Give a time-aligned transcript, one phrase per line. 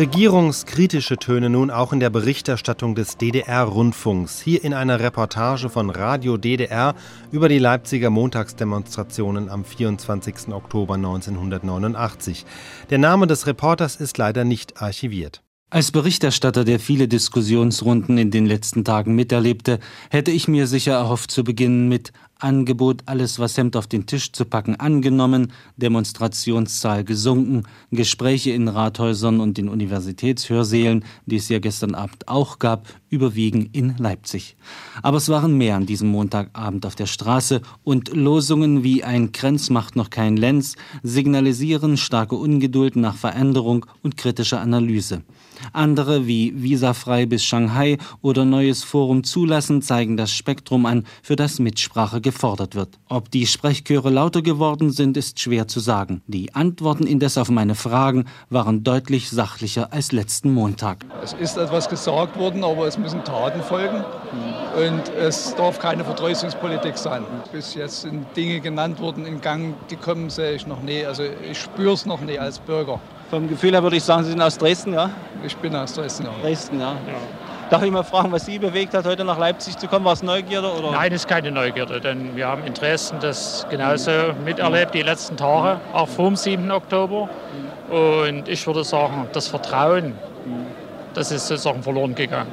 [0.00, 4.40] Regierungskritische Töne nun auch in der Berichterstattung des DDR-Rundfunks.
[4.40, 6.94] Hier in einer Reportage von Radio DDR
[7.30, 10.54] über die Leipziger Montagsdemonstrationen am 24.
[10.54, 12.46] Oktober 1989.
[12.88, 15.42] Der Name des Reporters ist leider nicht archiviert.
[15.68, 19.80] Als Berichterstatter, der viele Diskussionsrunden in den letzten Tagen miterlebte,
[20.10, 24.32] hätte ich mir sicher erhofft zu beginnen mit Angebot, alles was Hemd auf den Tisch
[24.32, 31.94] zu packen, angenommen, Demonstrationszahl gesunken, Gespräche in Rathäusern und in Universitätshörsälen, die es ja gestern
[31.94, 34.56] Abend auch gab, überwiegen in Leipzig.
[35.02, 39.70] Aber es waren mehr an diesem Montagabend auf der Straße und Losungen wie ein Krenz
[39.70, 45.22] macht noch kein Lenz signalisieren starke Ungeduld nach Veränderung und kritischer Analyse.
[45.72, 51.58] Andere wie Visafrei bis Shanghai oder Neues Forum zulassen zeigen das Spektrum an, für das
[51.58, 52.98] Mitsprache gefordert wird.
[53.08, 56.22] Ob die Sprechchöre lauter geworden sind, ist schwer zu sagen.
[56.26, 61.04] Die Antworten indes auf meine Fragen waren deutlich sachlicher als letzten Montag.
[61.22, 64.04] Es ist etwas gesagt worden, aber es müssen Taten folgen.
[64.76, 67.24] Und es darf keine Verdreußungspolitik sein.
[67.52, 71.04] Bis jetzt sind Dinge genannt worden, in Gang gekommen, sehe ich noch nie.
[71.04, 73.00] Also ich spüre es noch nie als Bürger.
[73.30, 75.10] Vom Gefühl her würde ich sagen, Sie sind aus Dresden, ja?
[75.44, 76.30] Ich bin aus Dresden, ja.
[76.42, 76.92] Dresden, ja.
[76.92, 77.49] ja.
[77.70, 80.04] Darf ich mal fragen, was Sie bewegt hat, heute nach Leipzig zu kommen?
[80.04, 80.72] War es Neugierde?
[80.72, 80.90] Oder?
[80.90, 84.10] Nein, es ist keine Neugierde, denn wir haben in Dresden das genauso
[84.44, 86.68] miterlebt die letzten Tage, auch vor dem 7.
[86.72, 87.28] Oktober.
[87.88, 90.14] Und ich würde sagen, das Vertrauen,
[91.14, 92.50] das ist sozusagen verloren gegangen.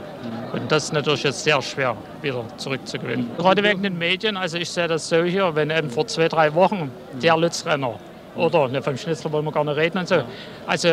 [0.54, 3.32] Und das ist natürlich jetzt sehr schwer wieder zurückzugewinnen.
[3.38, 6.54] Gerade wegen den Medien, also ich sehe das so hier, wenn eben vor zwei, drei
[6.54, 7.96] Wochen der Lützrenner
[8.36, 10.22] oder ne, vom Schnitzler wollen wir gar nicht reden und so.
[10.68, 10.90] Also,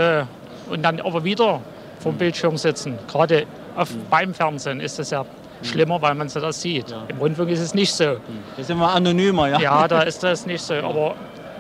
[0.70, 1.60] und dann aber wieder
[1.98, 2.98] vom Bildschirm sitzen.
[3.06, 5.24] Gerade auf, beim Fernsehen ist das ja
[5.62, 6.90] schlimmer, weil man so das sieht.
[6.90, 7.04] Ja.
[7.08, 8.16] Im Rundfunk ist es nicht so.
[8.56, 9.60] Da sind wir anonymer, ja?
[9.60, 10.74] Ja, da ist das nicht so.
[10.74, 11.14] Aber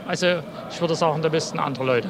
[0.06, 0.26] also,
[0.70, 2.08] ich würde sagen, da müssten andere Leute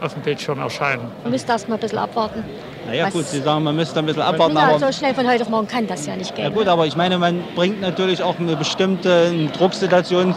[0.00, 1.02] auf dem Bildschirm erscheinen.
[1.24, 2.44] Man müsste erst mal ein bisschen abwarten.
[2.86, 4.56] Naja gut, Sie sagen, man müsste ein bisschen abwarten.
[4.56, 6.44] Ja, aber so schnell von heute auf morgen kann das ja nicht gehen.
[6.44, 10.34] Ja gut, aber ich meine, man bringt natürlich auch eine bestimmte Drucksituation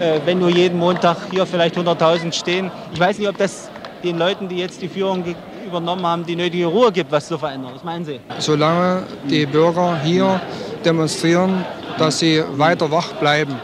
[0.00, 2.70] äh, wenn nur jeden Montag hier vielleicht 100.000 stehen.
[2.92, 3.70] Ich weiß nicht, ob das
[4.02, 5.24] den Leuten, die jetzt die Führung
[5.64, 7.72] übernommen haben, die nötige Ruhe gibt, was zu verändern.
[7.74, 8.20] Was meinen Sie?
[8.38, 10.40] Solange die Bürger hier
[10.84, 11.64] demonstrieren,
[11.98, 13.54] dass sie weiter wach bleiben,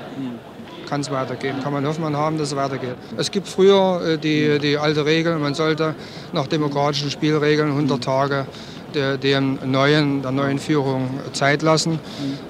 [0.89, 1.63] kann es weitergehen.
[1.63, 2.97] Kann man Hoffnung haben, dass es weitergeht.
[3.17, 5.95] Es gibt früher äh, die, die alte Regel, man sollte
[6.33, 8.47] nach demokratischen Spielregeln 100 Tage
[8.95, 12.01] der, dem neuen, der neuen Führung Zeit lassen.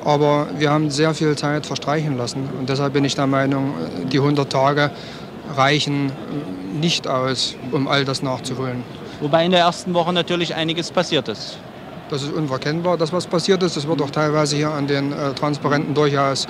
[0.05, 2.49] Aber wir haben sehr viel Zeit verstreichen lassen.
[2.59, 3.75] Und deshalb bin ich der Meinung,
[4.11, 4.91] die 100 Tage
[5.55, 6.11] reichen
[6.81, 8.83] nicht aus, um all das nachzuholen.
[9.21, 11.59] Wobei in der ersten Woche natürlich einiges passiert ist.
[12.09, 13.77] Das ist unverkennbar, dass was passiert ist.
[13.77, 16.47] Das wird auch teilweise hier an den äh, Transparenten durchaus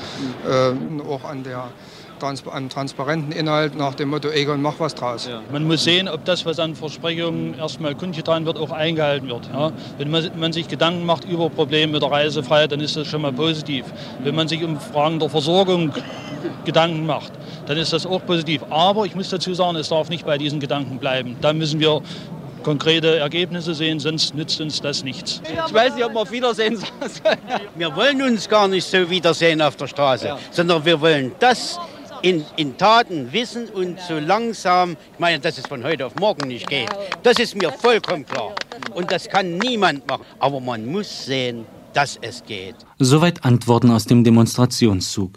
[0.46, 1.68] äh, auch an der
[2.20, 5.26] trans einen transparenten Inhalt nach dem Motto Egon, mach was draus.
[5.26, 5.40] Ja.
[5.50, 9.50] Man muss sehen, ob das, was an Versprechungen erstmal kundgetan wird, auch eingehalten wird.
[9.52, 9.72] Ja.
[9.98, 13.22] Wenn man, man, sich Gedanken macht über Probleme mit der Reisefreiheit, dann ist das schon
[13.22, 13.86] mal positiv.
[14.22, 15.92] Wenn man sich um Fragen der Versorgung
[16.64, 17.32] Gedanken macht,
[17.66, 18.62] dann ist das auch positiv.
[18.70, 21.36] Aber ich muss dazu sagen, es darf nicht bei diesen Gedanken bleiben.
[21.40, 22.02] Da müssen wir
[22.62, 25.40] konkrete Ergebnisse sehen, sonst nützt uns das nichts.
[25.44, 27.40] Ich weiß nicht, ob wir auf Wiedersehen sagen
[27.76, 30.38] Wir wollen uns gar nicht so wiedersehen auf der Straße, ja.
[30.50, 31.78] sondern wir wollen das
[32.22, 36.48] in, in Taten wissen und so langsam, ich meine, dass es von heute auf morgen
[36.48, 36.90] nicht geht,
[37.22, 38.52] das ist mir vollkommen klar.
[38.94, 40.24] Und das kann niemand machen.
[40.38, 42.76] Aber man muss sehen, dass es geht.
[42.98, 45.32] Soweit Antworten aus dem Demonstrationszug.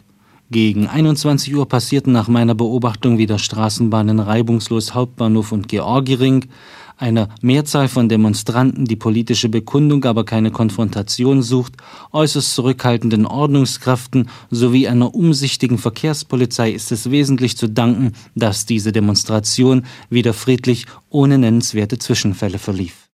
[0.51, 6.45] Gegen 21 Uhr passierten nach meiner Beobachtung wieder Straßenbahnen reibungslos Hauptbahnhof und Georgiring
[7.03, 11.73] einer Mehrzahl von Demonstranten, die politische Bekundung, aber keine Konfrontation sucht,
[12.13, 19.85] äußerst zurückhaltenden Ordnungskräften sowie einer umsichtigen Verkehrspolizei ist es wesentlich zu danken, dass diese Demonstration
[20.09, 23.02] wieder friedlich ohne nennenswerte Zwischenfälle verlief